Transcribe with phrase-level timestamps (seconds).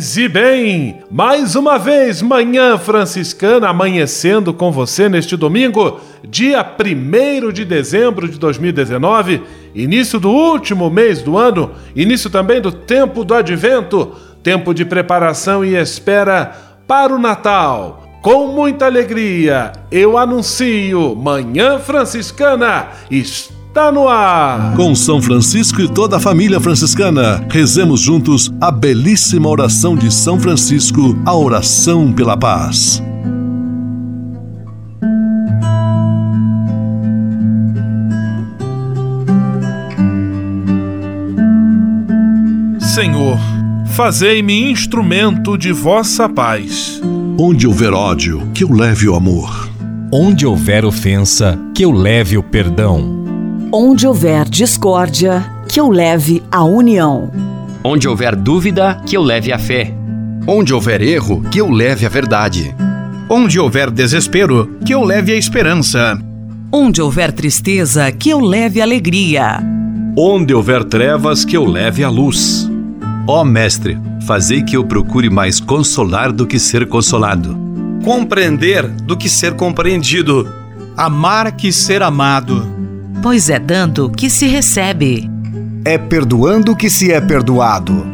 [0.00, 1.02] Paz e bem!
[1.10, 8.38] Mais uma vez, Manhã Franciscana amanhecendo com você neste domingo, dia 1 de dezembro de
[8.38, 9.42] 2019,
[9.74, 15.62] início do último mês do ano, início também do tempo do advento, tempo de preparação
[15.62, 16.50] e espera
[16.88, 18.02] para o Natal.
[18.22, 22.88] Com muita alegria, eu anuncio Manhã Franciscana
[23.70, 24.74] está no ar.
[24.74, 30.38] Com São Francisco e toda a família franciscana, rezemos juntos a belíssima oração de São
[30.38, 33.00] Francisco, a oração pela paz.
[42.80, 43.38] Senhor,
[43.94, 47.00] fazei-me instrumento de vossa paz.
[47.38, 49.70] Onde houver ódio, que eu leve o amor.
[50.12, 53.29] Onde houver ofensa, que eu leve o perdão.
[53.72, 57.30] Onde houver discórdia, que eu leve a união.
[57.84, 59.94] Onde houver dúvida, que eu leve a fé.
[60.44, 62.74] Onde houver erro, que eu leve a verdade.
[63.28, 66.18] Onde houver desespero, que eu leve a esperança.
[66.72, 69.62] Onde houver tristeza, que eu leve alegria.
[70.18, 72.68] Onde houver trevas, que eu leve a luz.
[73.24, 77.56] Ó Mestre, fazei que eu procure mais consolar do que ser consolado.
[78.02, 80.52] Compreender do que ser compreendido.
[80.96, 82.79] Amar que ser amado.
[83.22, 85.30] Pois é dando que se recebe.
[85.84, 88.06] É perdoando que se é perdoado.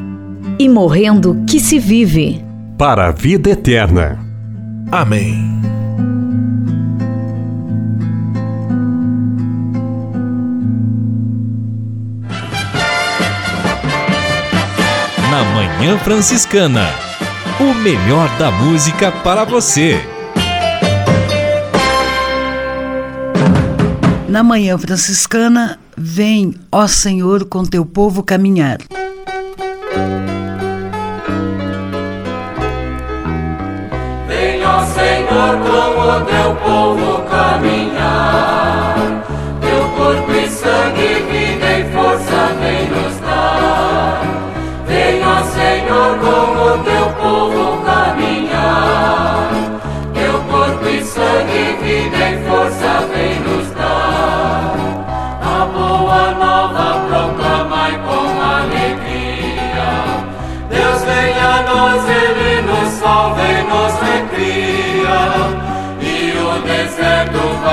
[0.58, 2.44] E morrendo que se vive.
[2.76, 4.18] Para a vida eterna.
[4.90, 5.60] Amém.
[15.30, 16.88] Na Manhã Franciscana.
[17.60, 20.15] O melhor da música para você.
[24.28, 28.78] Na Manhã Franciscana, vem, ó Senhor, com teu povo caminhar.
[34.26, 38.96] Vem, ó Senhor, com o teu povo caminhar.
[39.60, 44.22] Teu corpo e sangue, vida e força vem nos dar.
[44.88, 46.95] Vem, ó Senhor, com o teu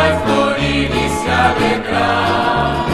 [0.04, 2.86] vai florir e se alegrar.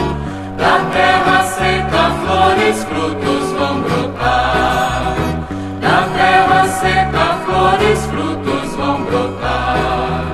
[0.56, 5.16] Da terra seca, flores, frutos vão brotar.
[5.80, 10.24] Da terra seca, flores, frutos vão brotar.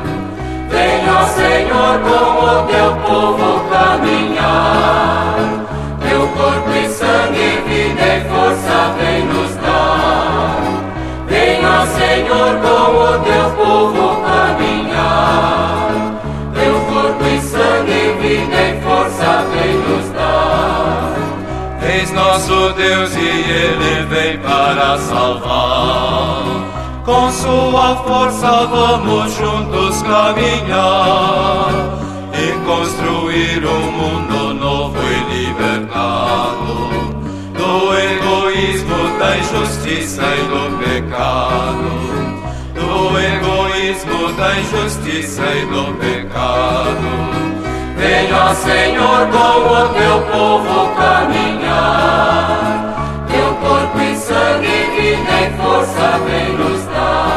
[0.69, 1.06] Vem,
[1.37, 4.36] Senhor, com o teu povo caminhar.
[22.37, 26.45] Nosso Deus e Ele vem para salvar.
[27.03, 31.71] Com sua força vamos juntos caminhar
[32.35, 36.91] e construir um mundo novo e libertado
[37.55, 41.91] do egoísmo, da injustiça e do pecado.
[42.75, 47.45] Do egoísmo, da injustiça e do pecado.
[48.33, 52.49] Ó Senhor, com o teu povo caminhar.
[53.29, 57.37] Teu corpo e sangue, vida e força vem nos dar.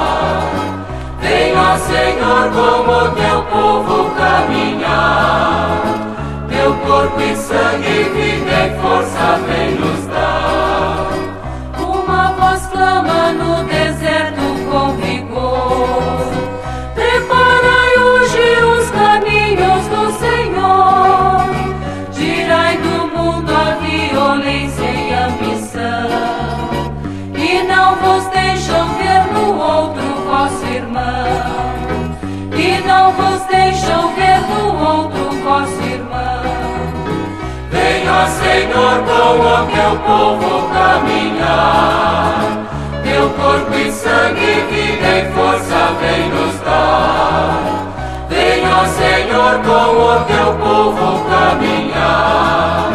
[1.56, 5.82] Ó Senhor, com o teu povo caminhar.
[6.50, 9.99] Teu corpo e sangue, vida e força vem nos dar.
[39.20, 42.40] O teu povo caminhar.
[43.04, 47.80] Teu corpo e sangue, vida e força vem nos dar.
[48.72, 52.90] Ó Senhor, com o teu povo caminhar.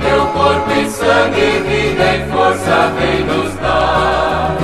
[0.00, 4.56] Teu corpo e sangue, vida e força vem nos dar.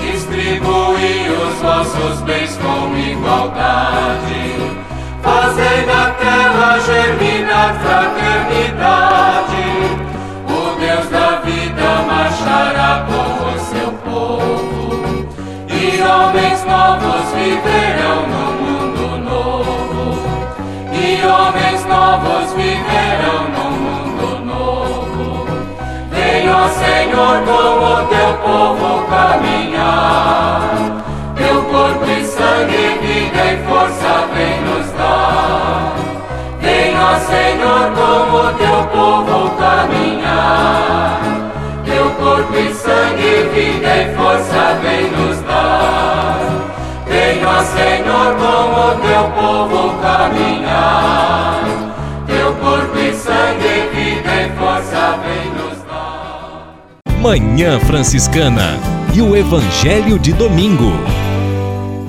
[0.00, 4.44] Distribui os vossos bens com igualdade
[5.54, 7.74] fazei da terra germinar
[27.14, 30.74] Senhor, com o teu povo caminhar
[31.36, 35.94] teu corpo e sangue, vida e força vem nos dar.
[36.60, 41.20] Vem, Senhor, com o teu povo caminhar.
[41.84, 46.40] Teu corpo e sangue, vida e força vem nos dar.
[47.06, 47.38] Vem,
[47.76, 51.62] Senhor, com o teu povo caminhar.
[52.26, 53.43] Teu corpo e sangue,
[57.24, 58.78] Manhã Franciscana
[59.14, 60.92] e o Evangelho de Domingo.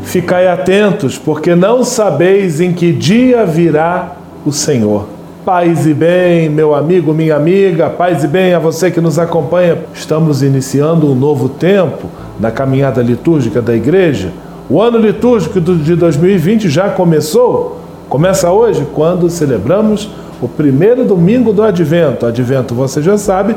[0.04, 5.08] Ficai atentos, porque não sabeis em que dia virá o Senhor.
[5.46, 9.78] Paz e bem, meu amigo, minha amiga, paz e bem a você que nos acompanha.
[9.94, 14.34] Estamos iniciando um novo tempo na caminhada litúrgica da igreja.
[14.70, 17.80] O ano litúrgico de 2020 já começou.
[18.10, 20.10] Começa hoje, quando celebramos
[20.42, 22.26] o primeiro domingo do Advento.
[22.26, 23.56] Advento, você já sabe,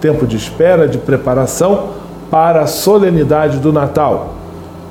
[0.00, 1.90] tempo de espera, de preparação
[2.30, 4.34] para a solenidade do Natal.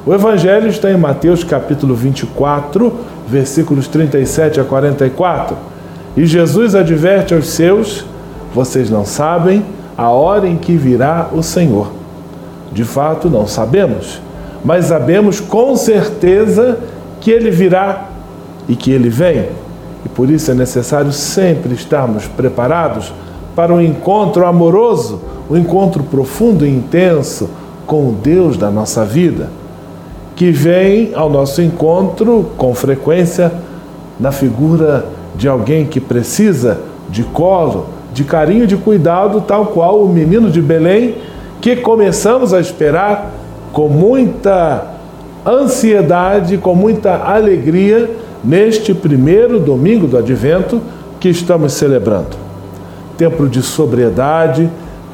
[0.06, 2.94] O Evangelho está em Mateus capítulo 24,
[3.28, 5.58] versículos 37 a 44.
[6.16, 8.06] E Jesus adverte aos seus:
[8.54, 9.66] Vocês não sabem
[9.98, 11.92] a hora em que virá o Senhor.
[12.72, 14.22] De fato, não sabemos,
[14.64, 16.78] mas sabemos com certeza
[17.20, 18.06] que ele virá
[18.68, 19.50] e que ele vem.
[20.06, 23.12] E por isso é necessário sempre estarmos preparados
[23.60, 25.20] para um encontro amoroso,
[25.52, 27.50] um encontro profundo e intenso
[27.86, 29.50] com o Deus da nossa vida
[30.34, 33.52] que vem ao nosso encontro com frequência
[34.18, 36.80] na figura de alguém que precisa
[37.10, 41.16] de colo, de carinho, de cuidado, tal qual o menino de Belém,
[41.60, 43.30] que começamos a esperar
[43.74, 44.88] com muita
[45.46, 48.10] ansiedade, com muita alegria
[48.42, 50.80] neste primeiro domingo do advento
[51.20, 52.49] que estamos celebrando.
[53.20, 54.68] Tempo de sobriedade,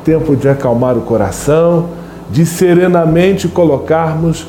[0.05, 1.89] tempo de acalmar o coração,
[2.31, 4.47] de serenamente colocarmos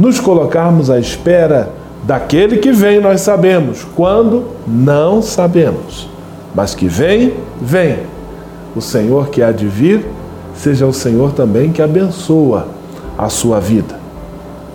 [0.00, 1.70] nos colocarmos à espera
[2.04, 3.86] daquele que vem, nós sabemos.
[3.94, 4.44] Quando?
[4.66, 6.08] Não sabemos.
[6.54, 7.98] Mas que vem, vem.
[8.74, 10.06] O Senhor que há de vir,
[10.54, 12.68] seja o Senhor também que abençoa
[13.18, 13.94] a sua vida.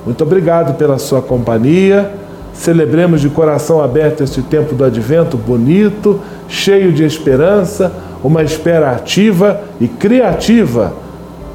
[0.05, 2.11] Muito obrigado pela sua companhia.
[2.53, 7.91] Celebremos de coração aberto este tempo do advento bonito, cheio de esperança,
[8.23, 10.93] uma espera ativa e criativa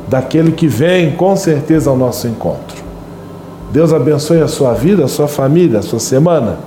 [0.09, 2.81] daquele que vem com certeza ao nosso encontro.
[3.73, 6.59] Deus abençoe a sua vida, a sua família, a sua semana.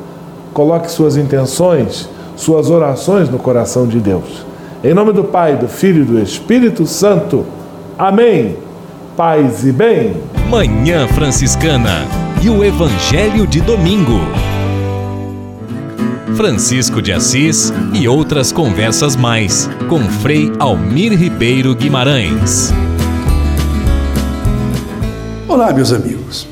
[0.53, 4.45] Coloque suas intenções, suas orações no coração de Deus.
[4.83, 7.45] Em nome do Pai, do Filho e do Espírito Santo.
[7.97, 8.57] Amém.
[9.17, 10.15] Paz e bem.
[10.49, 12.05] Manhã Franciscana
[12.41, 14.19] e o Evangelho de Domingo.
[16.35, 22.71] Francisco de Assis e outras conversas mais com Frei Almir Ribeiro Guimarães.
[25.47, 26.47] Olá, meus amigos.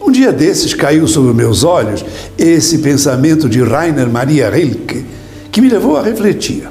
[0.00, 2.04] Um dia desses caiu sobre meus olhos
[2.36, 5.06] esse pensamento de Rainer Maria Rilke,
[5.50, 6.68] que me levou a refletir.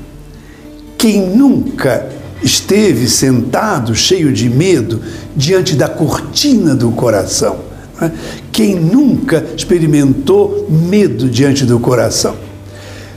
[0.96, 2.08] Quem nunca
[2.44, 5.02] esteve sentado cheio de medo
[5.36, 7.74] diante da cortina do coração?
[8.54, 12.36] Quem nunca experimentou medo diante do coração?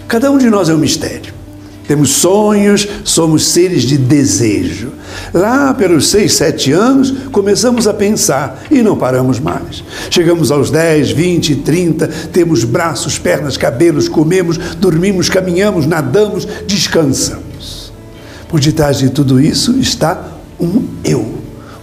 [0.09, 1.35] Cada um de nós é um mistério.
[1.87, 4.93] Temos sonhos, somos seres de desejo.
[5.35, 9.85] Lá pelos seis, sete anos, começamos a pensar e não paramos mais.
[10.09, 17.93] Chegamos aos 10, 20, 30, temos braços, pernas, cabelos, comemos, dormimos, caminhamos, nadamos, descansamos.
[18.49, 21.27] Por detrás de tudo isso está um eu,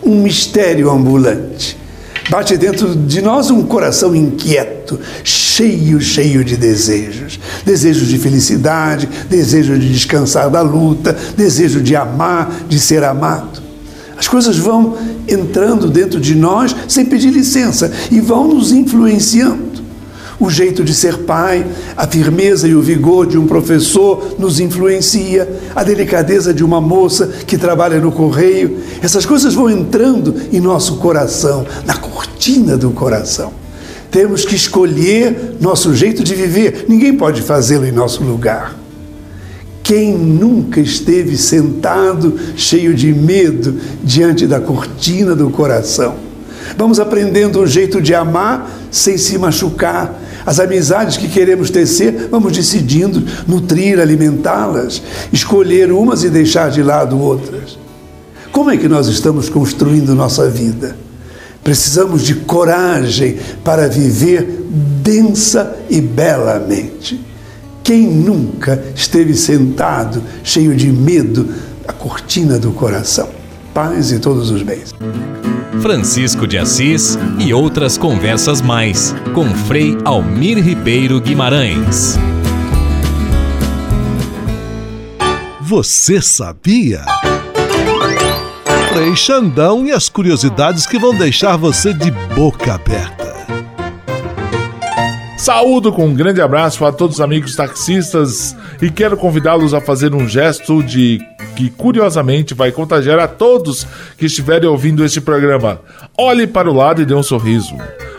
[0.04, 1.83] um mistério ambulante.
[2.30, 7.40] Bate dentro de nós um coração inquieto, cheio, cheio de desejos.
[7.66, 13.62] Desejos de felicidade, desejo de descansar da luta, desejo de amar, de ser amado.
[14.18, 19.73] As coisas vão entrando dentro de nós sem pedir licença e vão nos influenciando.
[20.40, 25.48] O jeito de ser pai, a firmeza e o vigor de um professor nos influencia,
[25.76, 30.98] a delicadeza de uma moça que trabalha no correio, essas coisas vão entrando em nosso
[30.98, 33.54] coração, na cortina do coração.
[34.10, 38.76] Temos que escolher nosso jeito de viver, ninguém pode fazê-lo em nosso lugar.
[39.82, 46.33] Quem nunca esteve sentado, cheio de medo, diante da cortina do coração?
[46.78, 50.20] Vamos aprendendo um jeito de amar sem se machucar.
[50.46, 55.02] As amizades que queremos tecer, vamos decidindo nutrir, alimentá-las,
[55.32, 57.78] escolher umas e deixar de lado outras.
[58.52, 60.96] Como é que nós estamos construindo nossa vida?
[61.64, 64.64] Precisamos de coragem para viver
[65.02, 67.20] densa e belamente.
[67.84, 71.48] Quem nunca esteve sentado, cheio de medo,
[71.88, 73.30] a cortina do coração?
[73.74, 74.94] Paz e todos os bens.
[75.82, 82.18] Francisco de Assis e outras conversas mais com Frei Almir Ribeiro Guimarães.
[85.62, 87.02] Você sabia?
[88.94, 93.34] Frei Xandão e as curiosidades que vão deixar você de boca aberta.
[95.38, 100.14] Saúdo com um grande abraço a todos os amigos taxistas e quero convidá-los a fazer
[100.14, 101.20] um gesto de
[101.56, 105.80] que curiosamente vai contagiar a todos que estiverem ouvindo este programa.
[106.18, 107.76] Olhe para o lado e dê um sorriso.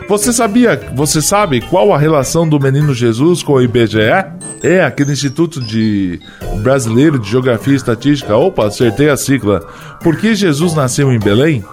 [0.07, 4.25] Você sabia, você sabe qual a relação do menino Jesus com o IBGE?
[4.61, 6.19] É aquele Instituto de
[6.61, 8.35] Brasileiro de Geografia e Estatística.
[8.35, 9.61] Opa, acertei a sigla.
[10.03, 11.63] Por que Jesus nasceu em Belém?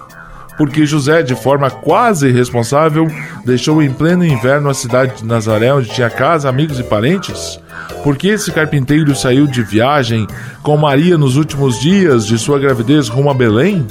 [0.57, 3.07] porque José, de forma quase irresponsável,
[3.45, 7.59] deixou em pleno inverno a cidade de Nazaré, onde tinha casa, amigos e parentes?
[8.03, 10.27] Porque esse carpinteiro saiu de viagem
[10.61, 13.85] com Maria nos últimos dias de sua gravidez rumo a Belém?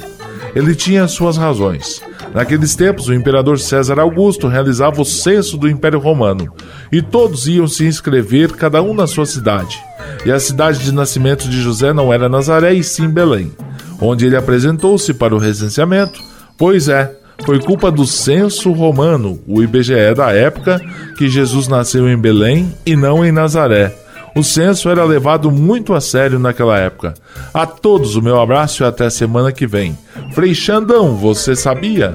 [0.55, 2.01] Ele tinha suas razões.
[2.33, 6.51] Naqueles tempos, o imperador César Augusto realizava o censo do Império Romano
[6.91, 9.79] e todos iam se inscrever, cada um na sua cidade.
[10.25, 13.51] E a cidade de nascimento de José não era Nazaré e sim Belém,
[13.99, 17.11] onde ele apresentou-se para o recenseamento Pois é,
[17.45, 20.79] foi culpa do censo romano, o IBGE da época,
[21.17, 23.93] que Jesus nasceu em Belém e não em Nazaré.
[24.35, 27.13] O censo era levado muito a sério naquela época.
[27.53, 29.97] A todos o meu abraço e até semana que vem.
[30.33, 32.13] Frei Xandão, você sabia?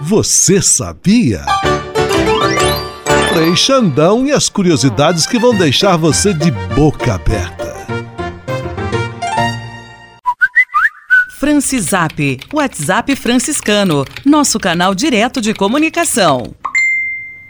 [0.00, 1.40] Você sabia?
[3.32, 7.69] Frei Xandão e as curiosidades que vão deixar você de boca aberta.
[11.40, 16.54] Francisap, WhatsApp franciscano, nosso canal direto de comunicação.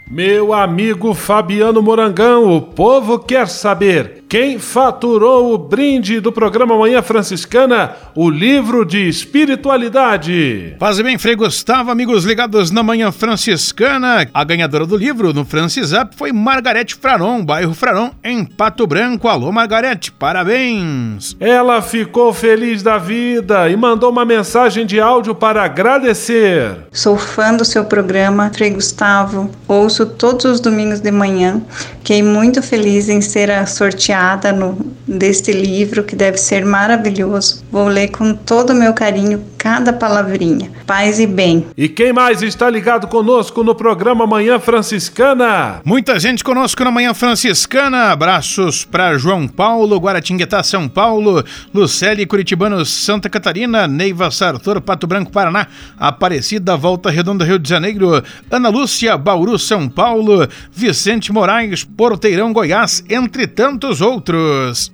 [0.09, 7.01] Meu amigo Fabiano Morangão, o povo quer saber quem faturou o brinde do programa Manhã
[7.01, 10.73] Franciscana, o livro de espiritualidade.
[10.79, 14.25] Faz bem, Frei Gustavo, amigos ligados na Manhã Franciscana.
[14.33, 19.27] A ganhadora do livro no Francisap foi Margarete Fraron, bairro Fraron, em Pato Branco.
[19.27, 21.35] Alô, Margarete, parabéns!
[21.37, 26.87] Ela ficou feliz da vida e mandou uma mensagem de áudio para agradecer.
[26.93, 29.51] Sou fã do seu programa, Frei Gustavo.
[29.67, 31.61] Ouço todos os domingos de manhã.
[31.97, 34.20] Fiquei muito feliz em ser a sorteada
[34.53, 37.63] no, deste livro que deve ser maravilhoso.
[37.71, 40.71] Vou ler com todo o meu carinho cada palavrinha.
[40.85, 41.65] Paz e bem.
[41.75, 45.81] E quem mais está ligado conosco no programa Manhã Franciscana?
[45.83, 48.11] Muita gente conosco na Manhã Franciscana.
[48.11, 55.31] Abraços para João Paulo, Guaratinguetá, São Paulo, Lucélia Curitibano, Santa Catarina, Neiva Sartor, Pato Branco,
[55.31, 55.67] Paraná,
[55.99, 63.03] Aparecida, Volta Redonda, Rio de Janeiro, Ana Lúcia, Bauru, São Paulo, Vicente Moraes, Porteirão, Goiás,
[63.09, 64.10] entre tantos outros.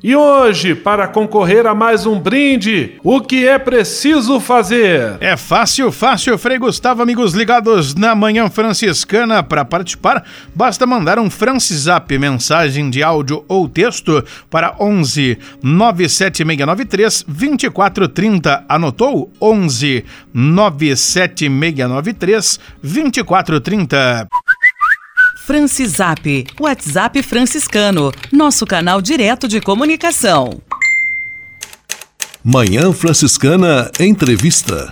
[0.04, 4.68] E hoje, para concorrer a mais um brinde, o que é preciso fazer?
[4.68, 5.18] fazer?
[5.22, 9.42] É fácil, fácil, Frei Gustavo, amigos ligados na Manhã Franciscana.
[9.42, 18.66] Para participar, basta mandar um Francisap, mensagem de áudio ou texto para 11 97693 2430.
[18.68, 19.32] Anotou?
[19.40, 24.28] 11 97693 2430.
[25.48, 30.60] Francisap, WhatsApp franciscano, nosso canal direto de comunicação.
[32.44, 34.92] Manhã Franciscana Entrevista.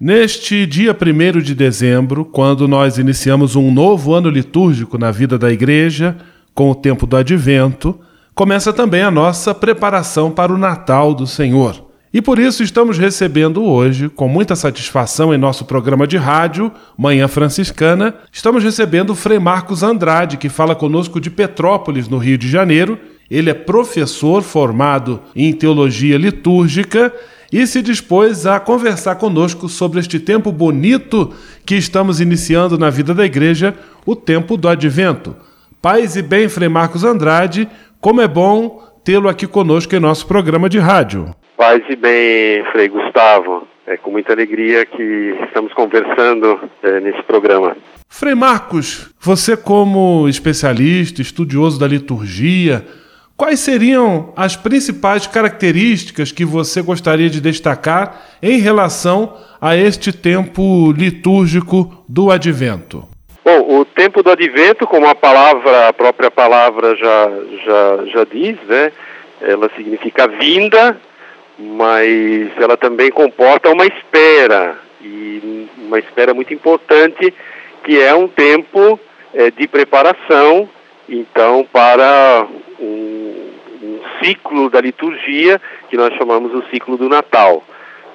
[0.00, 5.50] Neste dia 1 de dezembro, quando nós iniciamos um novo ano litúrgico na vida da
[5.50, 6.16] igreja,
[6.54, 7.98] com o tempo do advento,
[8.32, 11.87] começa também a nossa preparação para o Natal do Senhor.
[12.18, 17.28] E por isso estamos recebendo hoje, com muita satisfação em nosso programa de rádio, Manhã
[17.28, 22.50] Franciscana, estamos recebendo o Frei Marcos Andrade, que fala conosco de Petrópolis, no Rio de
[22.50, 22.98] Janeiro,
[23.30, 27.14] ele é professor formado em teologia litúrgica
[27.52, 31.32] e se dispôs a conversar conosco sobre este tempo bonito
[31.64, 35.36] que estamos iniciando na vida da igreja, o tempo do advento.
[35.80, 37.68] Paz e bem, Frei Marcos Andrade,
[38.00, 41.34] como é bom tê-lo aqui conosco em nosso programa de rádio.
[41.56, 43.66] Paz e bem, Frei Gustavo.
[43.86, 47.74] É com muita alegria que estamos conversando é, nesse programa.
[48.06, 52.84] Frei Marcos, você como especialista, estudioso da liturgia,
[53.34, 60.92] quais seriam as principais características que você gostaria de destacar em relação a este tempo
[60.92, 63.08] litúrgico do Advento?
[64.08, 67.30] Tempo do Advento, como a palavra, a própria palavra já,
[67.62, 68.90] já, já diz, né?
[69.38, 70.98] Ela significa vinda,
[71.58, 77.34] mas ela também comporta uma espera, e uma espera muito importante
[77.84, 78.98] que é um tempo
[79.34, 80.66] é, de preparação,
[81.06, 82.46] então, para
[82.80, 83.50] um,
[83.82, 85.60] um, ciclo da liturgia
[85.90, 87.62] que nós chamamos o ciclo do Natal.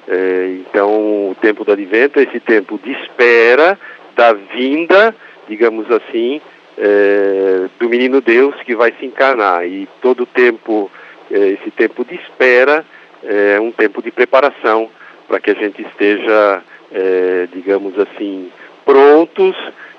[0.08, 0.90] É, então,
[1.30, 3.78] o tempo do Advento é esse tempo de espera
[4.16, 5.14] da vinda,
[5.48, 6.40] digamos assim,
[6.76, 9.66] é, do menino Deus que vai se encarnar.
[9.66, 10.90] E todo o tempo,
[11.30, 12.84] é, esse tempo de espera,
[13.22, 14.90] é um tempo de preparação
[15.26, 18.50] para que a gente esteja, é, digamos assim,
[18.84, 19.56] prontos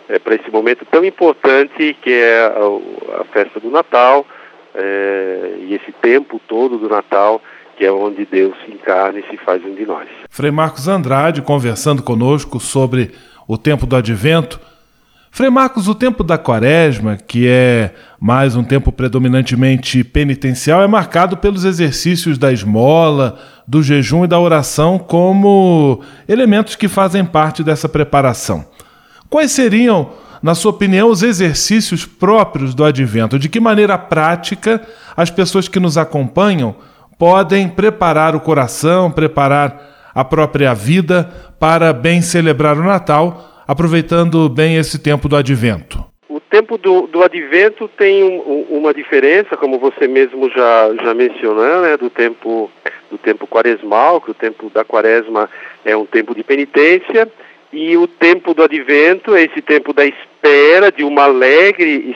[0.08, 4.26] é, para esse momento tão importante que é a, a festa do Natal
[4.76, 7.42] é, e esse tempo todo do Natal
[7.76, 10.08] que é onde Deus se encarna e se faz um de nós.
[10.30, 13.12] Frei Marcos Andrade conversando conosco sobre
[13.48, 14.60] o tempo do Advento.
[15.36, 21.36] Frei Marcos, o tempo da Quaresma, que é mais um tempo predominantemente penitencial, é marcado
[21.36, 23.38] pelos exercícios da esmola,
[23.68, 28.64] do jejum e da oração como elementos que fazem parte dessa preparação.
[29.30, 30.12] Quais seriam,
[30.42, 33.38] na sua opinião, os exercícios próprios do advento?
[33.38, 34.82] De que maneira prática
[35.18, 36.78] as pessoas que nos acompanham
[37.20, 44.78] podem preparar o coração, preparar a própria vida para bem celebrar o Natal, aproveitando bem
[44.78, 46.04] esse tempo do advento?
[46.30, 51.82] O tempo do, do advento tem um, uma diferença, como você mesmo já, já mencionou,
[51.82, 52.70] né, do tempo
[53.10, 55.50] do tempo quaresmal, que o tempo da quaresma
[55.84, 57.30] é um tempo de penitência,
[57.72, 62.16] e o tempo do advento é esse tempo da espera, de uma alegre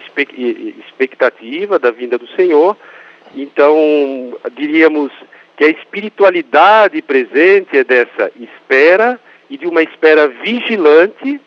[0.88, 2.77] expectativa da vinda do Senhor.
[3.35, 3.75] Então,
[4.55, 5.12] diríamos
[5.57, 11.39] que a espiritualidade presente é dessa espera e de uma espera vigilante,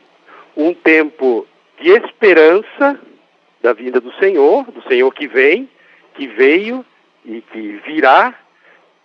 [0.56, 1.46] um tempo
[1.80, 2.98] de esperança
[3.62, 5.68] da vinda do Senhor, do Senhor que vem,
[6.14, 6.84] que veio
[7.24, 8.34] e que virá,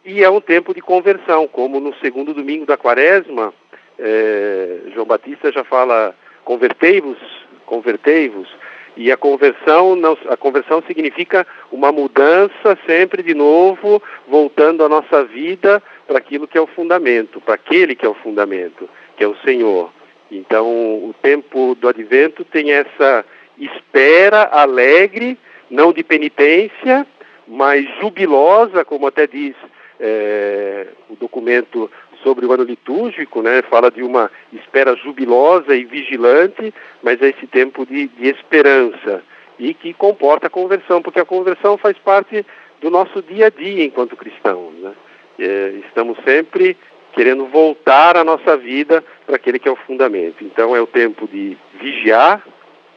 [0.03, 3.53] e é um tempo de conversão, como no segundo domingo da quaresma,
[3.99, 7.17] é, João Batista já fala convertei-vos,
[7.65, 8.47] convertei-vos,
[8.95, 9.95] e a conversão
[10.29, 16.57] a conversão significa uma mudança sempre de novo, voltando a nossa vida para aquilo que
[16.57, 19.91] é o fundamento, para aquele que é o fundamento, que é o Senhor.
[20.31, 23.25] Então, o tempo do advento tem essa
[23.57, 25.37] espera alegre,
[25.69, 27.05] não de penitência,
[27.47, 29.55] mas jubilosa, como até diz
[29.99, 31.89] é, o documento
[32.23, 37.47] sobre o ano litúrgico, né, fala de uma espera jubilosa e vigilante, mas é esse
[37.47, 39.23] tempo de, de esperança
[39.59, 42.45] e que comporta a conversão, porque a conversão faz parte
[42.81, 44.73] do nosso dia a dia enquanto cristãos.
[44.75, 44.93] Né?
[45.39, 46.77] É, estamos sempre
[47.13, 50.43] querendo voltar a nossa vida para aquele que é o fundamento.
[50.43, 52.43] Então é o tempo de vigiar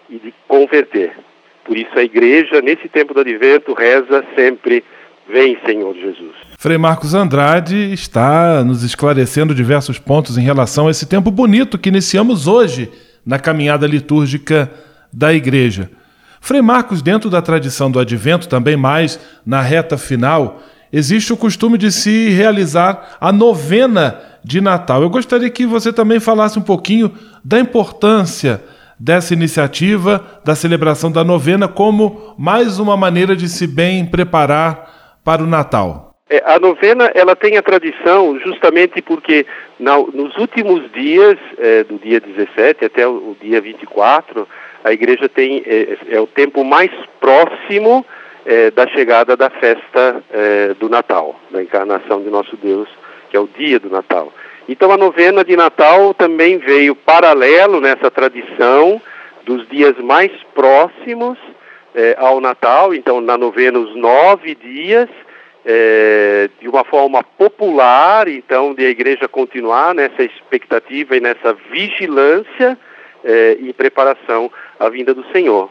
[0.09, 1.17] e de converter.
[1.65, 4.85] Por isso a igreja, nesse tempo do advento, reza sempre
[5.33, 6.33] Vem, Senhor Jesus.
[6.59, 11.89] Frei Marcos Andrade está nos esclarecendo diversos pontos em relação a esse tempo bonito que
[11.89, 12.91] iniciamos hoje
[13.25, 14.69] na caminhada litúrgica
[15.13, 15.89] da igreja.
[16.41, 20.61] Frei Marcos, dentro da tradição do advento, também mais na reta final,
[20.93, 25.03] existe o costume de se realizar a novena de Natal.
[25.03, 27.13] Eu gostaria que você também falasse um pouquinho
[27.45, 28.63] da importância
[28.99, 35.43] dessa iniciativa, da celebração da novena, como mais uma maneira de se bem preparar para
[35.43, 36.15] o Natal?
[36.29, 39.45] É, a novena ela tem a tradição justamente porque
[39.81, 44.47] na, nos últimos dias, é, do dia 17 até o, o, dia 24,
[44.85, 48.07] a igreja tem é, é o tempo mais próximo
[48.45, 52.89] é, da chegada da festa é, do Natal, da encarnação de nosso Deus,
[53.29, 54.33] que é o dia do Natal.
[54.69, 59.01] Então a novena de Natal também veio paralelo nessa tradição
[59.45, 61.39] dos dias mais próximos
[61.95, 65.09] é, ao Natal, então na novena os nove dias,
[65.65, 72.79] é, de uma forma popular, então de a igreja continuar nessa expectativa e nessa vigilância
[73.25, 75.69] é, e preparação à vinda do Senhor.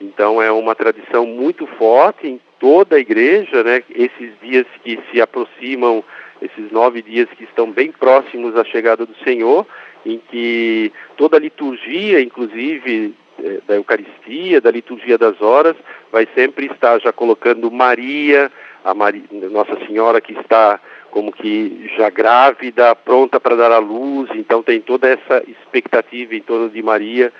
[0.00, 3.82] Então é uma tradição muito forte em toda a igreja, né?
[3.90, 6.02] Esses dias que se aproximam
[6.40, 9.66] esses nove dias que estão bem próximos à chegada do Senhor,
[10.06, 15.76] em que toda a liturgia, inclusive eh, da Eucaristia, da liturgia das horas,
[16.10, 18.50] vai sempre estar já colocando Maria,
[18.82, 24.30] a Maria, Nossa Senhora que está como que já grávida, pronta para dar à luz,
[24.34, 27.32] então tem toda essa expectativa em torno de Maria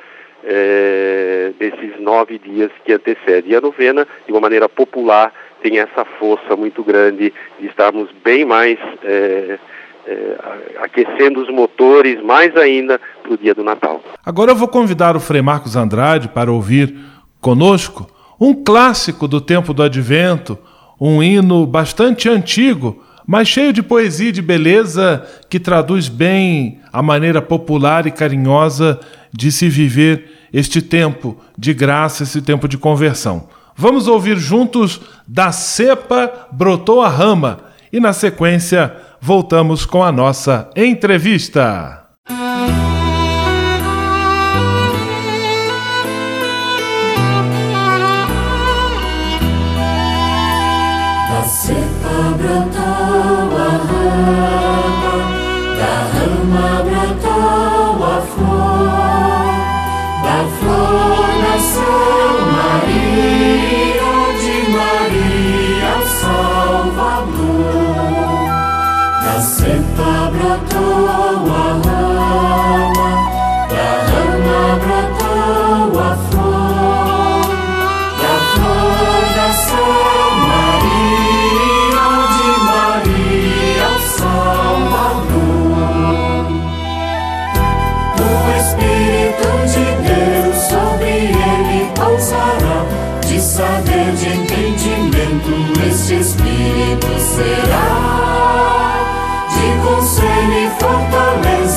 [0.44, 3.52] é, desses nove dias que antecedem.
[3.52, 8.44] E a novena, de uma maneira popular, tem essa força muito grande de estarmos bem
[8.44, 9.58] mais é,
[10.06, 10.36] é,
[10.78, 14.02] aquecendo os motores, mais ainda para o dia do Natal.
[14.24, 16.94] Agora eu vou convidar o Frei Marcos Andrade para ouvir
[17.40, 18.06] conosco
[18.40, 20.58] um clássico do tempo do Advento,
[20.98, 27.02] um hino bastante antigo mas cheio de poesia e de beleza que traduz bem a
[27.02, 28.98] maneira popular e carinhosa
[29.32, 33.48] de se viver este tempo de graça, esse tempo de conversão.
[33.76, 37.60] Vamos ouvir juntos Da Cepa Brotou a Rama
[37.92, 42.04] e, na sequência, voltamos com a nossa entrevista.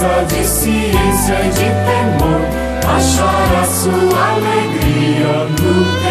[0.03, 2.41] Fortaleza, de ciência e de temor,
[2.95, 6.02] achará sua alegria no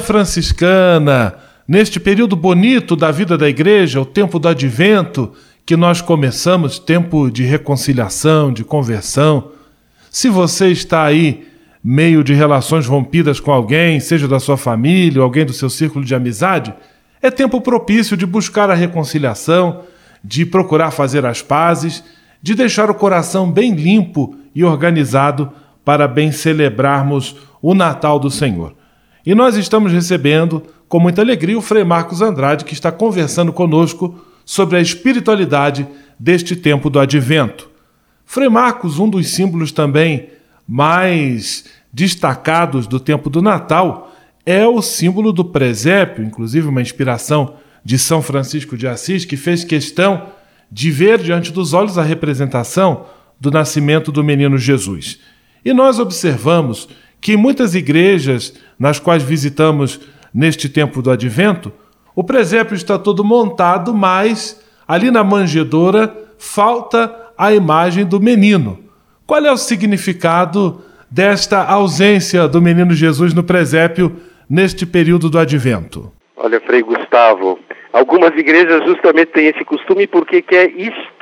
[0.00, 1.34] Franciscana,
[1.68, 5.32] neste período bonito da vida da igreja, o tempo do advento,
[5.64, 9.52] que nós começamos, tempo de reconciliação, de conversão.
[10.10, 11.46] Se você está aí
[11.82, 16.04] meio de relações rompidas com alguém, seja da sua família ou alguém do seu círculo
[16.04, 16.74] de amizade,
[17.22, 19.82] é tempo propício de buscar a reconciliação,
[20.24, 22.02] de procurar fazer as pazes,
[22.42, 25.52] de deixar o coração bem limpo e organizado
[25.84, 28.79] para bem celebrarmos o Natal do Senhor.
[29.24, 34.18] E nós estamos recebendo com muita alegria o Frei Marcos Andrade, que está conversando conosco
[34.44, 35.86] sobre a espiritualidade
[36.18, 37.70] deste tempo do advento.
[38.24, 40.28] Frei Marcos, um dos símbolos também
[40.66, 44.12] mais destacados do tempo do Natal,
[44.46, 47.54] é o símbolo do presépio, inclusive uma inspiração
[47.84, 50.28] de São Francisco de Assis, que fez questão
[50.70, 53.06] de ver diante dos olhos a representação
[53.38, 55.18] do nascimento do menino Jesus.
[55.64, 56.88] E nós observamos
[57.20, 60.00] que muitas igrejas nas quais visitamos
[60.32, 61.72] neste tempo do advento,
[62.14, 68.78] o presépio está todo montado, mas ali na manjedoura falta a imagem do menino.
[69.26, 74.16] Qual é o significado desta ausência do menino Jesus no presépio
[74.48, 76.12] neste período do advento?
[76.36, 77.58] Olha, Frei Gustavo,
[77.92, 81.18] algumas igrejas justamente têm esse costume porque quer historicizar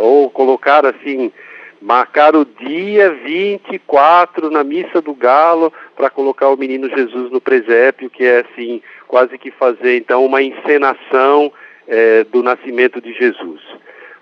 [0.00, 1.32] ou colocar assim
[1.82, 8.08] marcar o dia 24 na missa do galo para colocar o menino Jesus no presépio,
[8.08, 11.52] que é assim, quase que fazer então uma encenação
[11.88, 13.60] é, do nascimento de Jesus.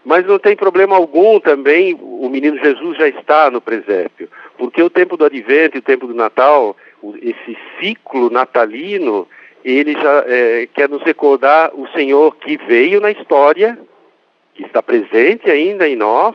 [0.03, 4.89] Mas não tem problema algum também, o menino Jesus já está no presépio, porque o
[4.89, 6.75] tempo do advento e o tempo do Natal,
[7.21, 9.29] esse ciclo natalino,
[9.63, 13.79] ele já é, quer nos recordar o Senhor que veio na história,
[14.55, 16.35] que está presente ainda em nós,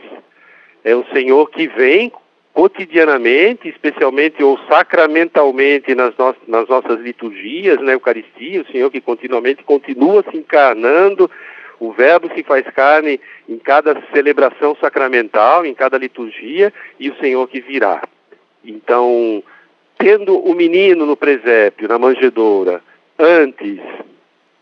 [0.86, 2.12] é o Senhor que vem
[2.54, 9.64] cotidianamente, especialmente ou sacramentalmente nas, no nas nossas liturgias, na Eucaristia, o Senhor que continuamente
[9.64, 11.28] continua se encarnando,
[11.80, 17.48] o Verbo se faz carne em cada celebração sacramental, em cada liturgia, e o Senhor
[17.48, 18.00] que virá.
[18.64, 19.42] Então,
[19.98, 22.80] tendo o menino no presépio, na manjedoura,
[23.18, 23.80] antes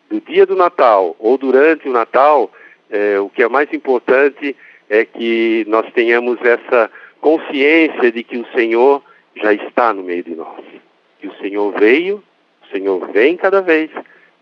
[0.09, 2.51] do dia do Natal ou durante o Natal,
[2.91, 4.55] é, o que é mais importante é
[5.05, 9.03] que nós tenhamos essa consciência de que o Senhor
[9.37, 10.61] já está no meio de nós.
[11.21, 12.23] Que o Senhor veio,
[12.63, 13.91] o Senhor vem cada vez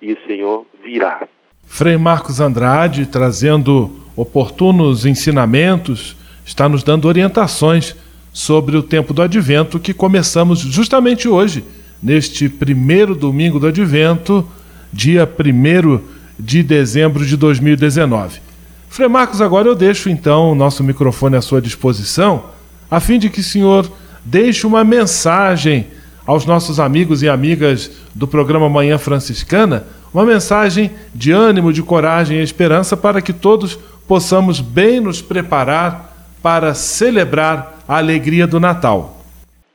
[0.01, 1.27] e o Senhor virá.
[1.65, 7.97] Frei Marcos Andrade, trazendo oportunos ensinamentos, está nos dando orientações
[8.33, 11.65] sobre o tempo do advento que começamos justamente hoje,
[12.03, 14.47] neste primeiro domingo do advento,
[14.93, 16.01] dia 1
[16.39, 18.52] de dezembro de 2019.
[18.93, 22.51] Frei Marcos, agora eu deixo então o nosso microfone à sua disposição,
[22.91, 23.91] a fim de que o senhor
[24.23, 25.87] deixe uma mensagem
[26.27, 32.41] aos nossos amigos e amigas do programa Manhã Franciscana, uma mensagem de ânimo, de coragem
[32.41, 33.77] e esperança para que todos
[34.07, 39.23] possamos bem nos preparar para celebrar a alegria do Natal.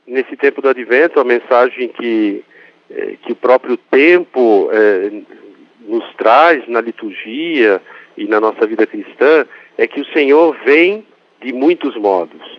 [0.06, 2.44] Nesse tempo do Advento, a mensagem que,
[2.88, 5.10] eh, que o próprio tempo eh,
[5.88, 7.82] nos traz na liturgia,
[8.18, 9.46] e na nossa vida cristã
[9.78, 11.06] é que o Senhor vem
[11.40, 12.58] de muitos modos.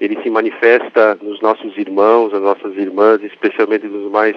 [0.00, 4.34] Ele se manifesta nos nossos irmãos, nas nossas irmãs, especialmente nos mais,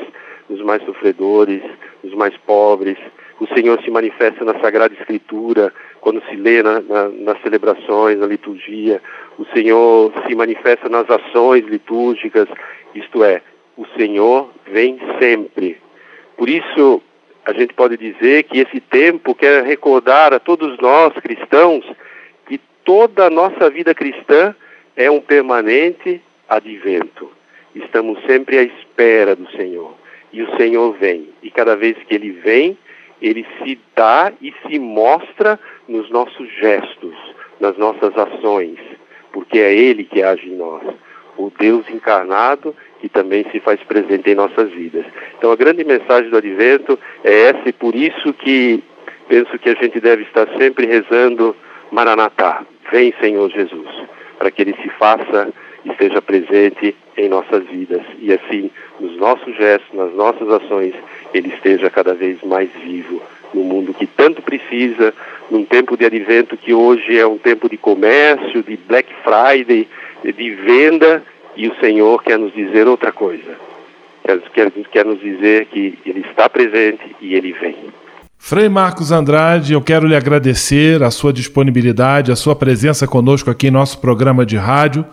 [0.50, 1.64] nos mais sofredores,
[2.04, 2.98] nos mais pobres.
[3.40, 8.28] O Senhor se manifesta na Sagrada Escritura, quando se lê na, na, nas celebrações, na
[8.28, 9.02] liturgia.
[9.40, 12.48] O Senhor se manifesta nas ações litúrgicas,
[12.94, 13.42] isto é,
[13.78, 15.78] o Senhor vem sempre.
[16.36, 17.02] Por isso,
[17.48, 21.86] a gente pode dizer que esse tempo quer recordar a todos nós cristãos
[22.46, 24.54] que toda a nossa vida cristã
[24.98, 27.32] é um permanente advento.
[27.74, 29.96] Estamos sempre à espera do Senhor.
[30.34, 31.30] E o Senhor vem.
[31.42, 32.78] E cada vez que ele vem,
[33.22, 35.58] ele se dá e se mostra
[35.88, 37.16] nos nossos gestos,
[37.62, 38.78] nas nossas ações,
[39.32, 40.84] porque é ele que age em nós.
[41.38, 45.06] O Deus encarnado que também se faz presente em nossas vidas.
[45.38, 48.84] Então a grande mensagem do Advento é essa e por isso que
[49.28, 51.56] penso que a gente deve estar sempre rezando
[51.92, 53.90] Maranatá, vem Senhor Jesus,
[54.38, 55.54] para que ele se faça
[55.86, 60.94] e esteja presente em nossas vidas e assim nos nossos gestos, nas nossas ações,
[61.34, 63.22] ele esteja cada vez mais vivo
[63.54, 65.14] no mundo que tanto precisa,
[65.50, 69.88] num tempo de advento que hoje é um tempo de comércio, de Black Friday,
[70.24, 71.24] de venda
[71.58, 73.58] e o Senhor quer nos dizer outra coisa.
[74.24, 77.76] Quer, quer, quer nos dizer que Ele está presente e Ele vem.
[78.38, 83.68] Frei Marcos Andrade, eu quero lhe agradecer a sua disponibilidade, a sua presença conosco aqui
[83.68, 85.04] em nosso programa de rádio.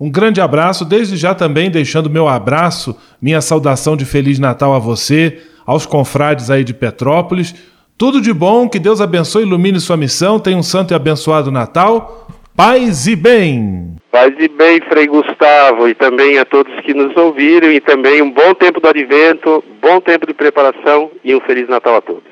[0.00, 4.78] Um grande abraço, desde já também deixando meu abraço, minha saudação de Feliz Natal a
[4.78, 7.54] você, aos confrades aí de Petrópolis.
[7.98, 10.38] Tudo de bom, que Deus abençoe e ilumine sua missão.
[10.38, 12.26] Tenha um santo e abençoado Natal.
[12.54, 13.96] Paz e bem.
[14.10, 18.30] Paz e bem, Frei Gustavo, e também a todos que nos ouviram, e também um
[18.30, 22.22] bom tempo do advento, bom tempo de preparação e um Feliz Natal a todos.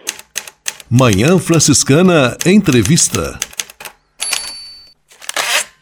[0.90, 3.38] Manhã Franciscana Entrevista.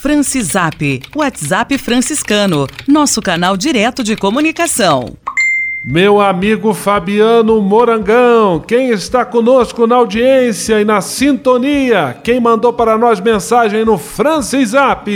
[0.00, 5.16] Francisap, WhatsApp franciscano, nosso canal direto de comunicação.
[5.84, 12.16] Meu amigo Fabiano Morangão, quem está conosco na audiência e na sintonia?
[12.24, 15.06] Quem mandou para nós mensagem no Francisap?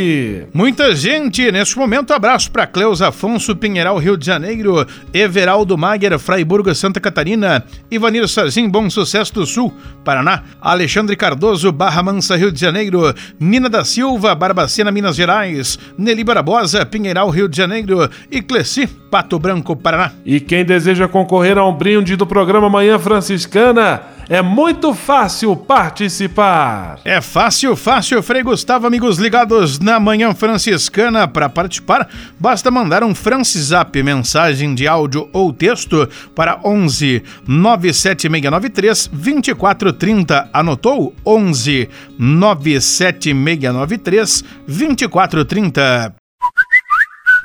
[0.54, 6.72] Muita gente, neste momento, abraço para Cleus Afonso Pinheiral, Rio de Janeiro, Everaldo Mager, Fraiburgo,
[6.76, 12.60] Santa Catarina, Ivanir Sarzim, Bom Sucesso do Sul, Paraná, Alexandre Cardoso, Barra Mansa, Rio de
[12.60, 18.86] Janeiro, Nina da Silva, Barbacena, Minas Gerais, Nelly Barbosa, Pinheiral, Rio de Janeiro e Cleci,
[18.86, 20.12] Pato Branco, Paraná.
[20.24, 26.98] E quem deseja concorrer a um brinde do programa Manhã Franciscana, é muito fácil participar.
[27.06, 31.26] É fácil, fácil, Frei Gustavo, amigos ligados na Manhã Franciscana.
[31.26, 32.06] Para participar,
[32.38, 40.50] basta mandar um Francisap, mensagem de áudio ou texto para 11 97693 2430.
[40.52, 41.14] Anotou?
[41.24, 41.88] 11
[42.18, 46.21] 97693 2430.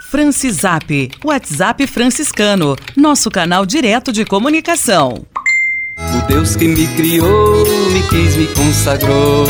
[0.09, 5.25] Francisap, WhatsApp franciscano, nosso canal direto de comunicação.
[5.97, 9.45] O Deus que me criou, me quis, me consagrou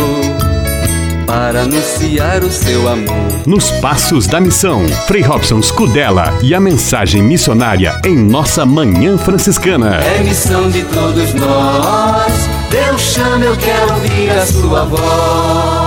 [1.27, 3.45] para anunciar o seu amor.
[3.45, 9.97] Nos Passos da Missão, Frei Robson Scudella e a mensagem missionária em nossa Manhã Franciscana.
[9.97, 12.33] É missão de todos nós,
[12.71, 15.86] Deus chama, eu quero ouvir a sua voz.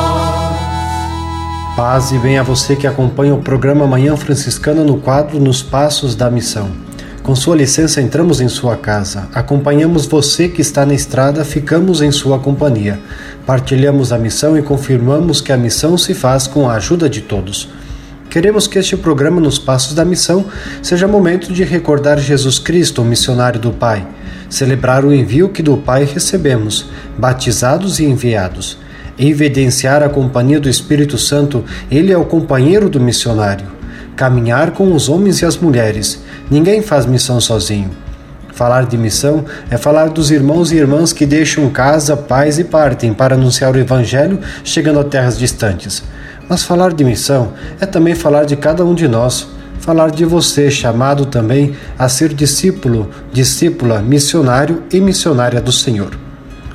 [1.83, 6.15] Paz e bem a você que acompanha o programa Manhã Franciscana no quadro Nos Passos
[6.15, 6.71] da Missão.
[7.23, 12.13] Com sua licença, entramos em sua casa, acompanhamos você que está na estrada, ficamos em
[12.13, 13.01] sua companhia,
[13.47, 17.71] partilhamos a missão e confirmamos que a missão se faz com a ajuda de todos.
[18.29, 20.45] Queremos que este programa Nos Passos da Missão
[20.83, 24.07] seja momento de recordar Jesus Cristo, o missionário do Pai,
[24.51, 28.77] celebrar o envio que do Pai recebemos, batizados e enviados
[29.29, 33.67] evidenciar a companhia do Espírito Santo, ele é o companheiro do missionário.
[34.17, 36.23] Caminhar com os homens e as mulheres.
[36.51, 37.91] Ninguém faz missão sozinho.
[38.53, 43.15] Falar de missão é falar dos irmãos e irmãs que deixam casa, pais e partem
[43.15, 46.03] para anunciar o Evangelho chegando a terras distantes.
[46.49, 50.71] Mas falar de missão é também falar de cada um de nós, falar de você,
[50.71, 56.30] chamado também a ser discípulo, discípula, missionário e missionária do Senhor.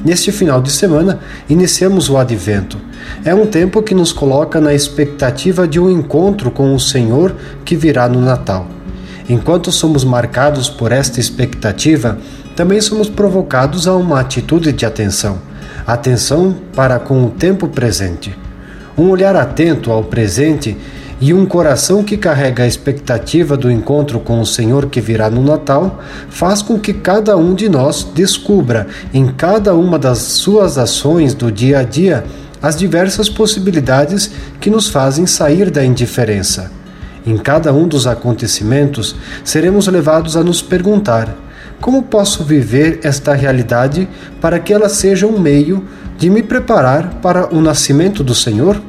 [0.05, 2.77] Neste final de semana, iniciamos o Advento.
[3.25, 7.35] É um tempo que nos coloca na expectativa de um encontro com o Senhor
[7.65, 8.67] que virá no Natal.
[9.27, 12.19] Enquanto somos marcados por esta expectativa,
[12.55, 15.39] também somos provocados a uma atitude de atenção
[15.85, 18.35] atenção para com o tempo presente.
[18.97, 20.75] Um olhar atento ao presente
[21.19, 25.41] e um coração que carrega a expectativa do encontro com o Senhor que virá no
[25.41, 31.33] Natal faz com que cada um de nós descubra em cada uma das suas ações
[31.33, 32.25] do dia a dia
[32.61, 36.71] as diversas possibilidades que nos fazem sair da indiferença.
[37.25, 41.35] Em cada um dos acontecimentos, seremos levados a nos perguntar:
[41.79, 44.07] como posso viver esta realidade
[44.41, 45.83] para que ela seja um meio
[46.17, 48.81] de me preparar para o nascimento do Senhor?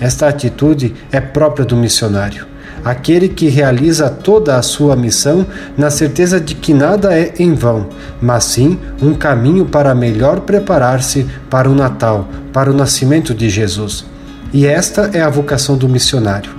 [0.00, 2.46] Esta atitude é própria do missionário,
[2.82, 5.46] aquele que realiza toda a sua missão
[5.76, 7.88] na certeza de que nada é em vão,
[8.20, 14.06] mas sim um caminho para melhor preparar-se para o Natal, para o nascimento de Jesus.
[14.52, 16.50] E esta é a vocação do missionário: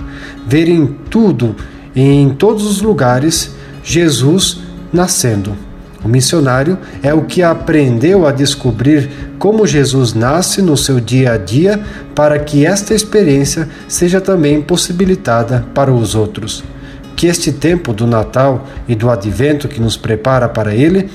[0.46, 1.56] ver em tudo
[1.94, 4.60] e em todos os lugares Jesus
[4.92, 5.71] nascendo.
[6.04, 11.36] O missionário é o que aprendeu a descobrir como Jesus nasce no seu dia a
[11.36, 11.80] dia
[12.14, 16.64] para que esta experiência seja também possibilitada para os outros.
[17.14, 21.08] Que este tempo do Natal e do Advento que nos prepara para ele,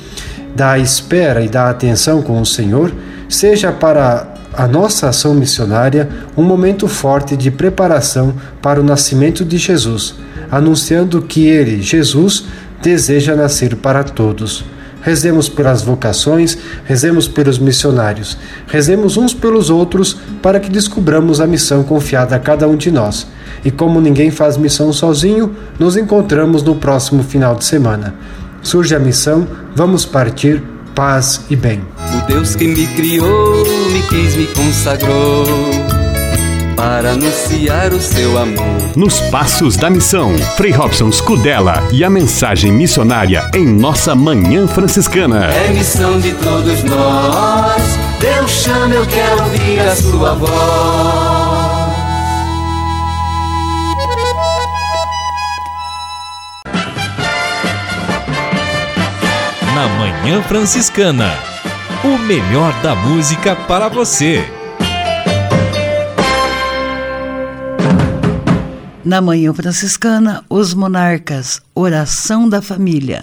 [0.55, 2.93] da espera e da atenção com o Senhor,
[3.27, 9.57] seja para a nossa ação missionária um momento forte de preparação para o nascimento de
[9.57, 10.15] Jesus,
[10.49, 12.45] anunciando que Ele, Jesus,
[12.81, 14.65] deseja nascer para todos.
[15.01, 18.37] Rezemos pelas vocações, rezemos pelos missionários,
[18.67, 23.27] rezemos uns pelos outros para que descubramos a missão confiada a cada um de nós.
[23.63, 28.15] E como ninguém faz missão sozinho, nos encontramos no próximo final de semana.
[28.61, 30.61] Surge a missão, vamos partir,
[30.93, 31.81] paz e bem.
[32.13, 35.45] O Deus que me criou, me quis, me consagrou
[36.77, 38.95] para anunciar o seu amor.
[38.95, 45.47] Nos Passos da Missão, Frei Robson Scudella e a mensagem missionária em nossa Manhã Franciscana.
[45.47, 47.81] É missão de todos nós.
[48.19, 50.51] Deus chama, eu quero ouvir a sua voz.
[59.73, 61.33] Na Manhã Franciscana,
[62.03, 64.56] o melhor da música para você.
[69.07, 73.21] Na Manhã Franciscana, os monarcas, oração da família.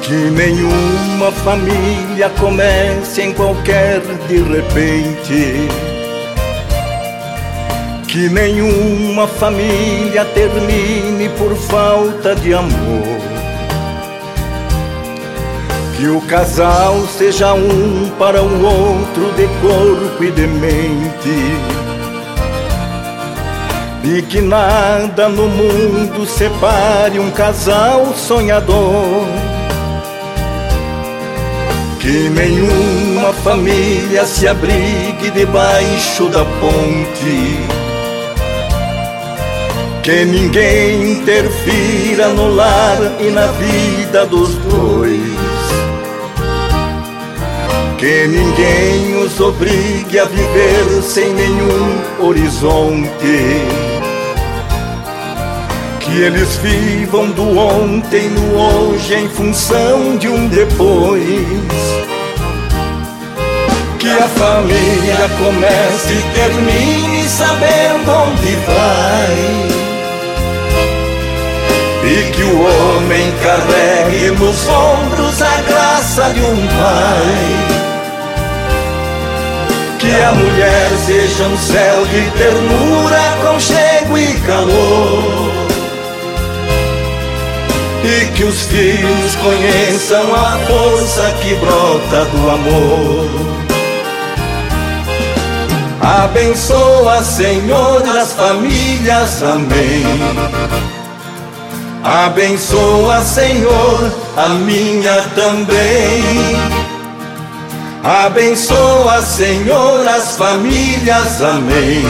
[0.00, 5.93] Que nenhuma família comece em qualquer de repente.
[8.14, 13.18] Que nenhuma família termine por falta de amor.
[15.96, 21.34] Que o casal seja um para o outro de corpo e de mente.
[24.04, 29.26] E que nada no mundo separe um casal sonhador.
[31.98, 37.84] Que nenhuma família se abrigue debaixo da ponte.
[40.04, 45.18] Que ninguém interfira no lar e na vida dos dois.
[47.96, 53.62] Que ninguém os obrigue a viver sem nenhum horizonte.
[56.00, 61.24] Que eles vivam do ontem no hoje em função de um depois.
[63.98, 69.73] Que a família comece e termine sabendo onde vai.
[72.04, 77.84] E que o homem carregue nos ombros a graça de um pai.
[79.98, 85.50] Que a mulher seja um céu de ternura, conchego e calor.
[88.04, 93.54] E que os filhos conheçam a força que brota do amor.
[96.02, 100.04] Abençoa, Senhor, as famílias, amém.
[102.04, 106.22] Abençoa, Senhor, a minha também.
[108.04, 112.04] Abençoa, Senhor, as famílias, amém.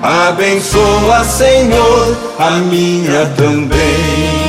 [0.00, 4.46] Abençoa, Senhor, a minha também.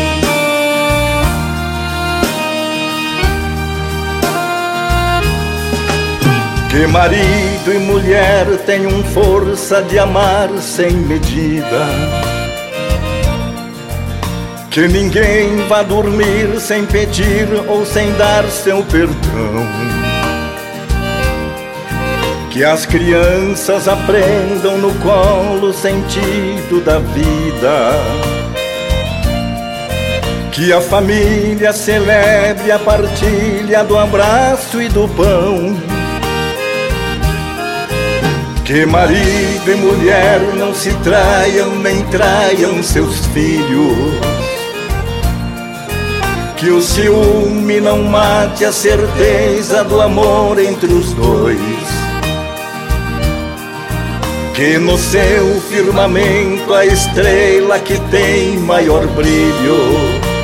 [6.70, 12.27] Que marido e mulher tenham força de amar sem medida.
[14.78, 19.66] Que ninguém vá dormir sem pedir ou sem dar seu perdão.
[22.52, 27.90] Que as crianças aprendam no colo o sentido da vida.
[30.52, 35.76] Que a família celebre a partilha do abraço e do pão.
[38.64, 44.47] Que marido e mulher não se traiam nem traiam seus filhos.
[46.58, 51.60] Que o ciúme não mate a certeza do amor entre os dois.
[54.56, 60.38] Que no seu firmamento a estrela que tem maior brilho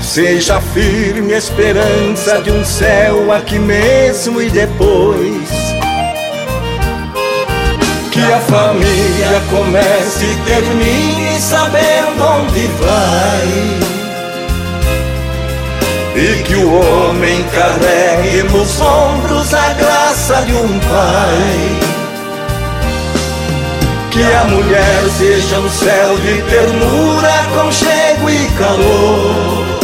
[0.00, 5.50] seja firme a esperança de um céu aqui mesmo e depois.
[8.10, 13.95] Que a família comece e termine sabendo onde vai.
[16.16, 21.78] E que o homem carregue nos ombros a graça de um pai.
[24.10, 29.76] Que a mulher seja um céu de ternura, conchego e calor.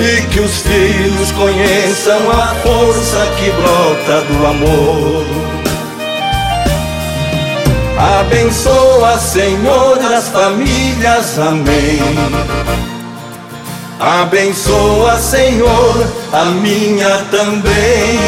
[0.00, 5.26] e que os filhos conheçam a força que brota do amor.
[8.20, 12.00] Abençoa, Senhor, as famílias, amém.
[14.00, 18.18] Abençoa, Senhor, a minha também.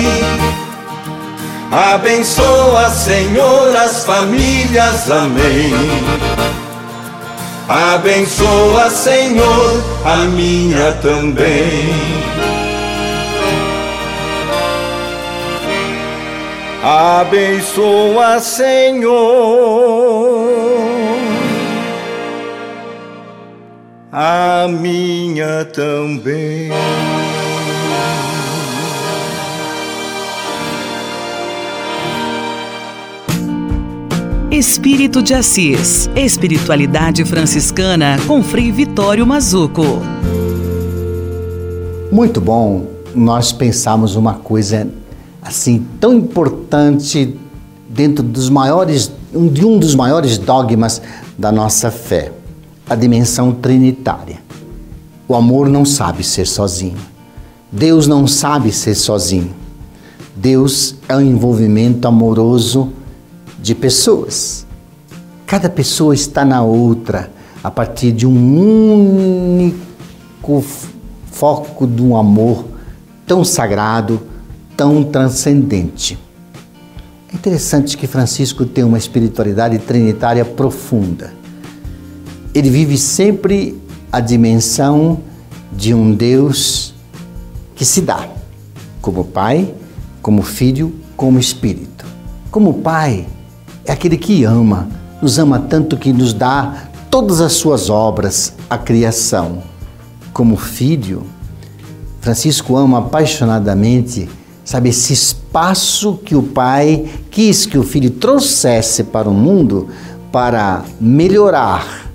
[1.73, 5.73] Abençoa, Senhor, as famílias, amém.
[7.67, 11.89] Abençoa, Senhor, a minha também.
[16.85, 19.13] Abençoa, Senhor,
[24.15, 26.71] a minha também.
[34.51, 36.11] Espírito de Assis.
[36.15, 39.83] Espiritualidade franciscana com Frei Vitório Mazuco.
[42.13, 44.87] Muito bom nós pensarmos uma coisa
[45.41, 47.35] assim tão importante
[47.89, 49.11] dentro dos maiores
[49.51, 51.01] de um dos maiores dogmas
[51.39, 52.31] da nossa fé,
[52.93, 54.43] a dimensão trinitária.
[55.27, 56.99] O amor não sabe ser sozinho.
[57.71, 59.55] Deus não sabe ser sozinho.
[60.37, 62.93] Deus é um envolvimento amoroso
[63.59, 64.67] de pessoas.
[65.47, 67.33] Cada pessoa está na outra
[67.65, 70.63] a partir de um único
[71.31, 72.67] foco de um amor
[73.27, 74.21] tão sagrado,
[74.77, 76.19] tão transcendente.
[77.33, 81.41] É interessante que Francisco tem uma espiritualidade trinitária profunda.
[82.55, 83.81] Ele vive sempre
[84.11, 85.21] a dimensão
[85.73, 86.95] de um Deus
[87.75, 88.29] que se dá
[89.01, 89.75] como Pai,
[90.21, 92.05] como Filho, como Espírito.
[92.51, 93.27] Como Pai,
[93.85, 94.89] é aquele que ama,
[95.21, 99.63] nos ama tanto que nos dá todas as suas obras, a criação.
[100.33, 101.25] Como filho,
[102.21, 104.29] Francisco ama apaixonadamente,
[104.65, 109.89] sabe, esse espaço que o pai quis que o filho trouxesse para o mundo
[110.31, 112.12] para melhorar,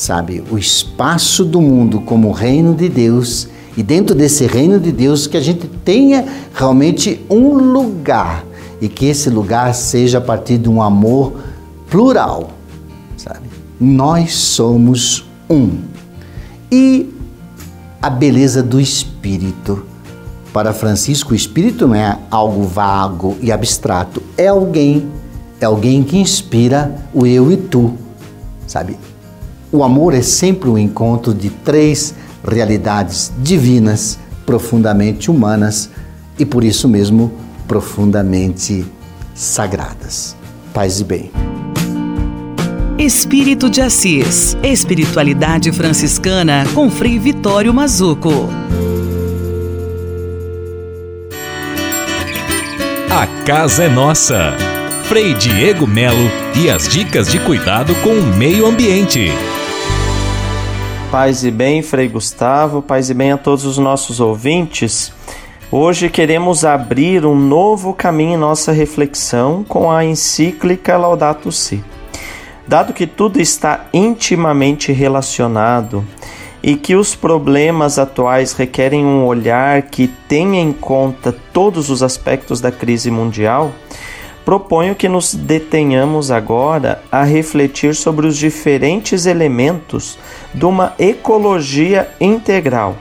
[0.00, 3.46] sabe, o espaço do mundo como reino de Deus
[3.76, 6.24] e dentro desse reino de Deus que a gente tenha
[6.54, 8.42] realmente um lugar
[8.80, 11.34] e que esse lugar seja a partir de um amor
[11.90, 12.48] plural,
[13.14, 13.42] sabe?
[13.78, 15.80] Nós somos um.
[16.72, 17.12] E
[18.00, 19.84] a beleza do espírito.
[20.50, 25.10] Para Francisco, o espírito não é algo vago e abstrato, é alguém,
[25.60, 27.92] é alguém que inspira o eu e tu,
[28.66, 28.96] sabe?
[29.72, 32.14] O amor é sempre o um encontro de três
[32.46, 35.90] realidades divinas, profundamente humanas
[36.38, 37.32] e por isso mesmo
[37.68, 38.84] profundamente
[39.32, 40.34] sagradas.
[40.74, 41.30] Paz e bem.
[42.98, 44.56] Espírito de Assis.
[44.62, 48.48] Espiritualidade franciscana com Frei Vitório Mazuco.
[53.08, 54.52] A casa é nossa.
[55.04, 59.30] Frei Diego Melo e as dicas de cuidado com o meio ambiente.
[61.10, 65.12] Paz e bem, Frei Gustavo, paz e bem a todos os nossos ouvintes.
[65.68, 71.82] Hoje queremos abrir um novo caminho em nossa reflexão com a encíclica Laudato Si.
[72.64, 76.04] Dado que tudo está intimamente relacionado
[76.62, 82.60] e que os problemas atuais requerem um olhar que tenha em conta todos os aspectos
[82.60, 83.72] da crise mundial,
[84.44, 90.18] proponho que nos detenhamos agora a refletir sobre os diferentes elementos
[90.54, 92.96] de uma ecologia integral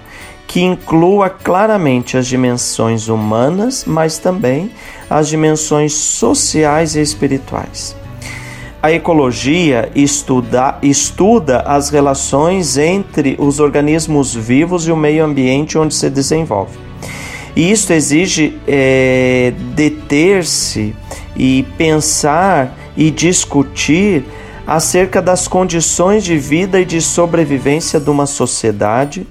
[0.50, 4.72] que inclua claramente as dimensões humanas, mas também
[5.08, 7.96] as dimensões sociais e espirituais.
[8.82, 15.94] A ecologia estuda, estuda as relações entre os organismos vivos e o meio ambiente onde
[15.94, 16.80] se desenvolve.
[17.56, 20.96] E isso exige é, deter-se
[21.40, 24.26] e pensar e discutir
[24.68, 29.26] acerca das condições de vida e de sobrevivência de uma sociedade,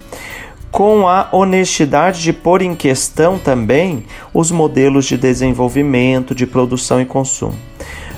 [0.70, 7.04] com a honestidade de pôr em questão também os modelos de desenvolvimento, de produção e
[7.04, 7.54] consumo.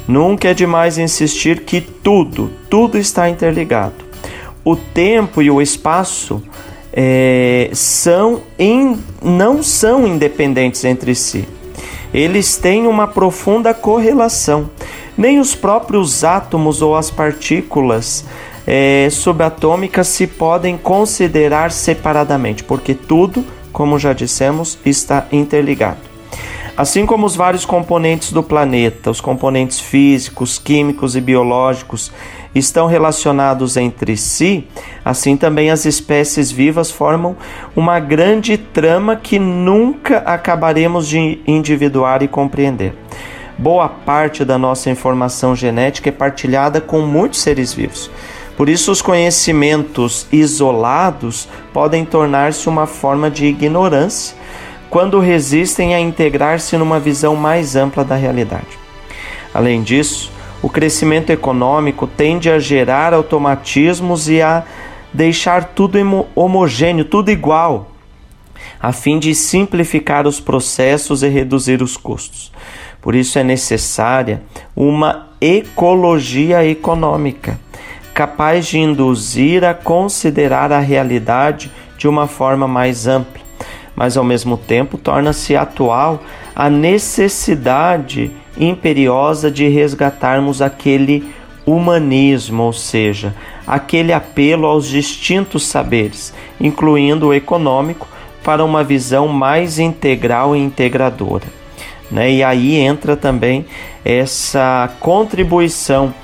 [0.07, 4.05] Nunca é demais insistir que tudo, tudo está interligado.
[4.65, 6.43] O tempo e o espaço
[6.93, 11.47] é, são in, não são independentes entre si.
[12.13, 14.71] Eles têm uma profunda correlação.
[15.17, 18.25] Nem os próprios átomos ou as partículas
[18.67, 26.10] é, subatômicas se podem considerar separadamente, porque tudo, como já dissemos, está interligado.
[26.77, 32.11] Assim como os vários componentes do planeta, os componentes físicos, químicos e biológicos,
[32.55, 34.67] estão relacionados entre si,
[35.05, 37.37] assim também as espécies vivas formam
[37.77, 42.95] uma grande trama que nunca acabaremos de individuar e compreender.
[43.57, 48.11] Boa parte da nossa informação genética é partilhada com muitos seres vivos.
[48.57, 54.37] Por isso, os conhecimentos isolados podem tornar-se uma forma de ignorância
[54.91, 58.79] quando resistem a integrar-se numa visão mais ampla da realidade.
[59.55, 64.65] Além disso, o crescimento econômico tende a gerar automatismos e a
[65.13, 65.99] deixar tudo
[66.35, 67.93] homogêneo, tudo igual,
[68.81, 72.53] a fim de simplificar os processos e reduzir os custos.
[73.01, 74.43] Por isso é necessária
[74.77, 77.59] uma ecologia econômica,
[78.13, 83.41] capaz de induzir a considerar a realidade de uma forma mais ampla,
[84.01, 86.23] mas ao mesmo tempo torna-se atual
[86.57, 91.31] a necessidade imperiosa de resgatarmos aquele
[91.67, 93.35] humanismo, ou seja,
[93.67, 98.09] aquele apelo aos distintos saberes, incluindo o econômico,
[98.43, 101.45] para uma visão mais integral e integradora.
[102.11, 102.33] Né?
[102.33, 103.67] E aí entra também
[104.03, 106.15] essa contribuição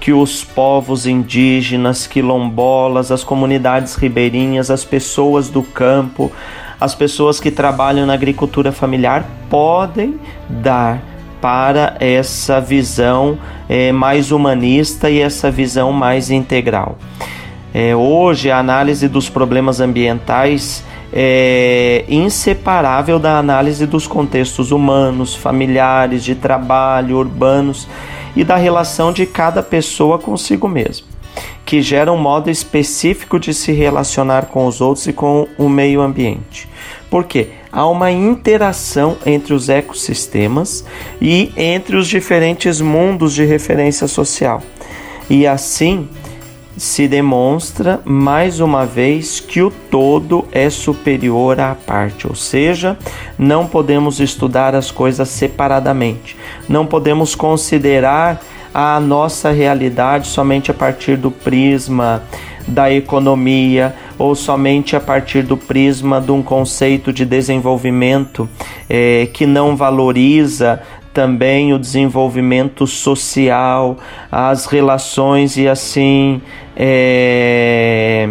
[0.00, 6.32] que os povos indígenas, quilombolas, as comunidades ribeirinhas, as pessoas do campo,
[6.80, 10.18] as pessoas que trabalham na agricultura familiar podem
[10.48, 11.02] dar
[11.40, 16.98] para essa visão é, mais humanista e essa visão mais integral.
[17.72, 26.24] É, hoje, a análise dos problemas ambientais é inseparável da análise dos contextos humanos, familiares,
[26.24, 27.86] de trabalho, urbanos
[28.34, 31.06] e da relação de cada pessoa consigo mesmo,
[31.64, 36.00] que gera um modo específico de se relacionar com os outros e com o meio
[36.00, 36.68] ambiente.
[37.10, 37.48] Por quê?
[37.72, 40.84] Há uma interação entre os ecossistemas
[41.20, 44.62] e entre os diferentes mundos de referência social.
[45.28, 46.08] E assim
[46.76, 52.98] se demonstra mais uma vez que o todo é superior à parte, ou seja,
[53.38, 56.36] não podemos estudar as coisas separadamente,
[56.68, 58.42] não podemos considerar
[58.78, 62.22] a nossa realidade somente a partir do prisma
[62.68, 68.46] da economia ou somente a partir do prisma de um conceito de desenvolvimento
[68.86, 70.82] é, que não valoriza
[71.14, 73.96] também o desenvolvimento social,
[74.30, 76.42] as relações e assim
[76.76, 78.28] é,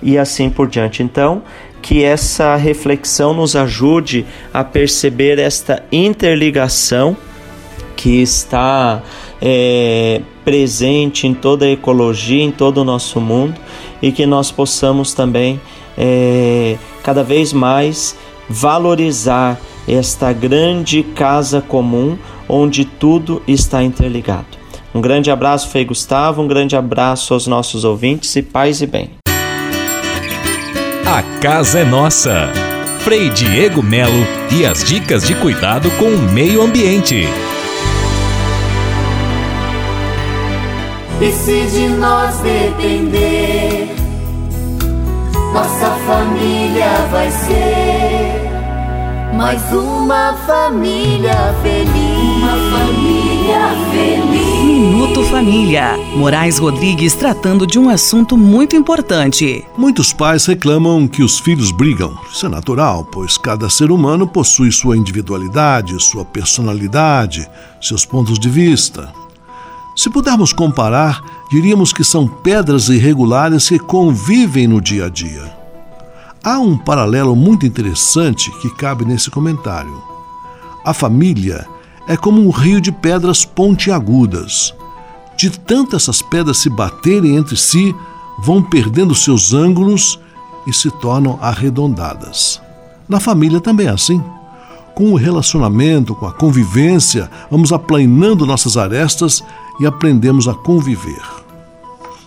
[0.00, 1.02] e assim por diante.
[1.02, 1.42] Então,
[1.82, 4.24] que essa reflexão nos ajude
[4.54, 7.16] a perceber esta interligação
[7.96, 9.02] que está
[9.40, 13.58] é, presente em toda a ecologia, em todo o nosso mundo
[14.02, 15.60] e que nós possamos também
[15.96, 18.16] é, cada vez mais
[18.48, 22.18] valorizar esta grande casa comum
[22.48, 24.58] onde tudo está interligado.
[24.94, 29.10] Um grande abraço, Frei Gustavo, um grande abraço aos nossos ouvintes e paz e bem.
[31.06, 32.48] A casa é nossa.
[33.00, 37.26] Frei Diego Melo e as dicas de cuidado com o meio ambiente.
[41.20, 43.94] E se de nós depender,
[45.52, 48.50] nossa família vai ser
[49.34, 52.36] mais uma família feliz.
[52.36, 53.60] Uma família
[53.90, 54.64] feliz.
[54.64, 55.96] Minuto Família.
[56.16, 59.62] Moraes Rodrigues tratando de um assunto muito importante.
[59.76, 62.18] Muitos pais reclamam que os filhos brigam.
[62.32, 67.46] Isso é natural, pois cada ser humano possui sua individualidade, sua personalidade,
[67.78, 69.19] seus pontos de vista.
[70.00, 75.54] Se pudermos comparar, diríamos que são pedras irregulares que convivem no dia a dia.
[76.42, 80.02] Há um paralelo muito interessante que cabe nesse comentário.
[80.86, 81.66] A família
[82.08, 84.74] é como um rio de pedras pontiagudas.
[85.36, 87.94] De tanto essas pedras se baterem entre si,
[88.38, 90.18] vão perdendo seus ângulos
[90.66, 92.58] e se tornam arredondadas.
[93.06, 94.24] Na família também é assim.
[94.94, 99.44] Com o relacionamento, com a convivência, vamos aplanando nossas arestas
[99.80, 101.22] e aprendemos a conviver.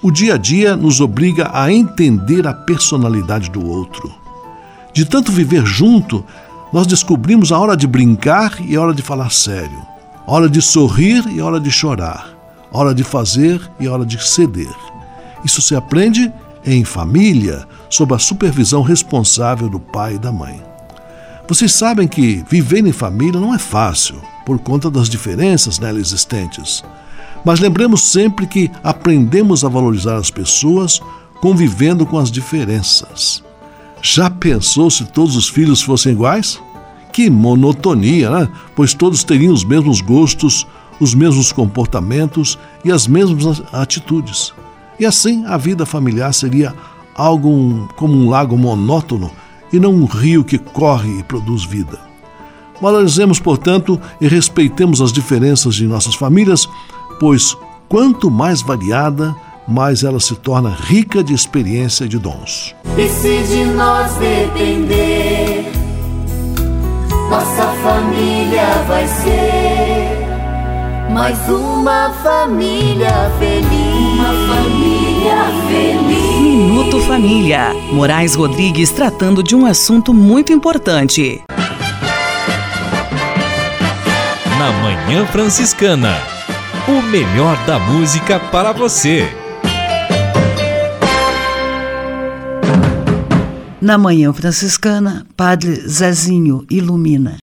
[0.01, 4.11] O dia a dia nos obriga a entender a personalidade do outro.
[4.91, 6.25] De tanto viver junto,
[6.73, 9.81] nós descobrimos a hora de brincar e a hora de falar sério,
[10.27, 12.35] a hora de sorrir e a hora de chorar,
[12.71, 14.75] a hora de fazer e a hora de ceder.
[15.45, 16.33] Isso se aprende
[16.65, 20.61] em família, sob a supervisão responsável do pai e da mãe.
[21.47, 26.83] Vocês sabem que viver em família não é fácil, por conta das diferenças nela existentes.
[27.43, 31.01] Mas lembremos sempre que aprendemos a valorizar as pessoas
[31.41, 33.43] convivendo com as diferenças.
[34.01, 36.59] Já pensou se todos os filhos fossem iguais?
[37.11, 38.49] Que monotonia, né?
[38.75, 40.65] Pois todos teriam os mesmos gostos,
[40.99, 44.53] os mesmos comportamentos e as mesmas atitudes.
[44.99, 46.73] E assim a vida familiar seria
[47.15, 49.31] algo como um lago monótono
[49.71, 51.99] e não um rio que corre e produz vida.
[52.81, 56.67] Valorizemos, portanto, e respeitemos as diferenças de nossas famílias,
[57.23, 57.57] pois
[57.87, 59.33] quanto mais variada,
[59.65, 62.75] mais ela se torna rica de experiência e de dons.
[62.97, 65.71] E se de nós depender,
[67.29, 70.27] nossa família vai ser
[71.13, 74.19] mais uma família feliz.
[74.19, 76.41] Uma família feliz.
[76.41, 77.73] Minuto Família.
[77.93, 81.41] Moraes Rodrigues tratando de um assunto muito importante.
[84.59, 86.32] Na Manhã Franciscana.
[86.85, 89.25] O melhor da música para você.
[93.79, 97.37] Na Manhã Franciscana, Padre Zezinho ilumina.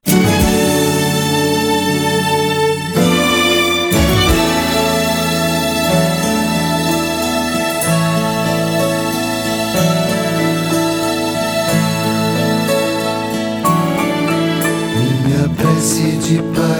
[15.24, 16.79] Minha prece de pai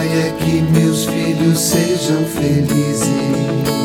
[1.55, 3.80] sejam felizes.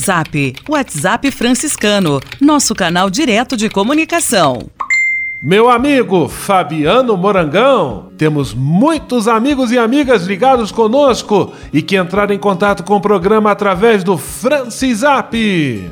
[0.00, 4.70] Francisap, WhatsApp franciscano, nosso canal direto de comunicação.
[5.42, 12.38] Meu amigo Fabiano Morangão, temos muitos amigos e amigas ligados conosco e que entraram em
[12.38, 15.32] contato com o programa através do Francisap.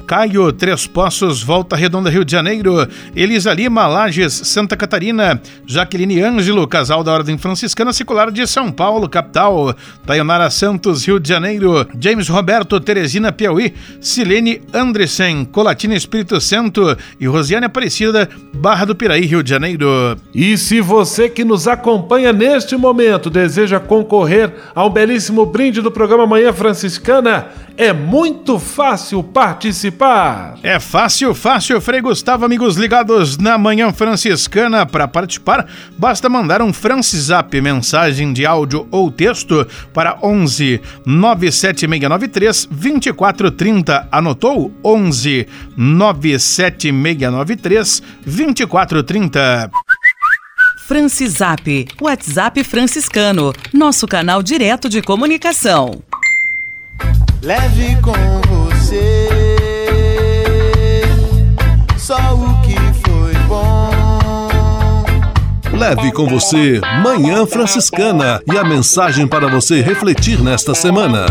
[0.06, 2.86] Caio, Três Poços, Volta Redonda, Rio de Janeiro.
[3.16, 5.40] Elisa Lima, Lages, Santa Catarina.
[5.64, 9.74] Jaqueline Ângelo, casal da Ordem Franciscana Secular de São Paulo, capital.
[10.04, 11.88] Taionara Santos, Rio de Janeiro.
[11.98, 13.72] James Roberto, Teresina, Piauí.
[14.02, 16.94] Silene Andressen, Colatina, Espírito Santo.
[17.18, 20.14] E Rosiane Aparecida, Barra do Piraí, Rio de Janeiro.
[20.34, 26.26] E se você que nos acompanha neste momento deseja concorrer ao belíssimo brinde do programa
[26.26, 27.46] Manhã Franciscana,
[27.76, 30.58] é muito fácil participar.
[30.64, 34.84] É fácil, fácil, Frei Gustavo, amigos ligados na Manhã Franciscana.
[34.84, 39.64] Para participar, basta mandar um Francisap, mensagem de áudio ou texto
[39.94, 44.08] para 11 97693 2430.
[44.10, 44.72] Anotou?
[44.82, 45.46] 11
[45.76, 49.70] 97693 2430.
[50.88, 56.02] Francisap, WhatsApp franciscano, nosso canal direto de comunicação.
[57.42, 58.14] Leve com
[58.48, 59.28] você
[61.98, 62.74] só o que
[63.06, 63.90] foi bom.
[65.76, 71.26] Leve com você Manhã Franciscana e a mensagem para você refletir nesta semana.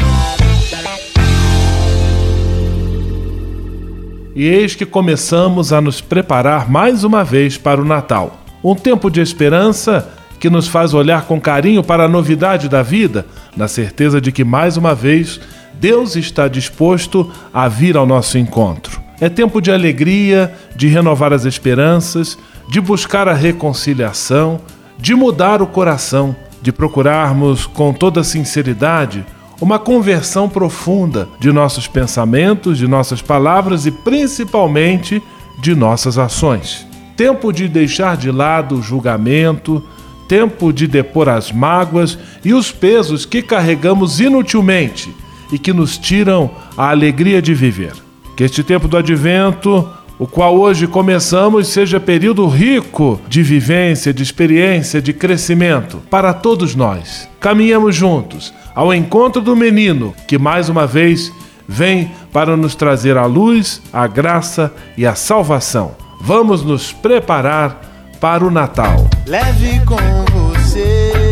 [4.35, 8.46] E eis que começamos a nos preparar mais uma vez para o Natal.
[8.67, 10.09] Um tempo de esperança
[10.41, 14.43] que nos faz olhar com carinho para a novidade da vida, na certeza de que
[14.43, 15.39] mais uma vez
[15.75, 19.01] Deus está disposto a vir ao nosso encontro.
[19.21, 22.37] É tempo de alegria, de renovar as esperanças,
[22.69, 24.59] de buscar a reconciliação,
[24.97, 29.25] de mudar o coração, de procurarmos com toda sinceridade
[29.61, 35.23] uma conversão profunda de nossos pensamentos, de nossas palavras e principalmente
[35.57, 36.86] de nossas ações.
[37.17, 39.83] Tempo de deixar de lado o julgamento,
[40.27, 45.13] tempo de depor as mágoas e os pesos que carregamos inutilmente
[45.51, 47.93] e que nos tiram a alegria de viver.
[48.35, 49.89] Que este tempo do advento,
[50.19, 56.75] o qual hoje começamos, seja período rico de vivência, de experiência, de crescimento para todos
[56.75, 57.27] nós.
[57.39, 61.33] Caminhamos juntos ao encontro do menino que mais uma vez
[61.67, 66.06] vem para nos trazer a luz, a graça e a salvação.
[66.19, 67.81] Vamos nos preparar
[68.19, 69.07] para o Natal.
[69.25, 69.97] Leve com
[70.31, 71.27] você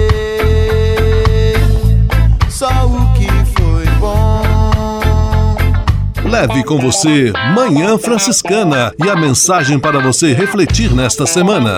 [2.49, 3.27] só o que
[3.59, 5.55] foi bom.
[6.23, 11.77] Leve com você Manhã Franciscana e a mensagem para você refletir nesta semana.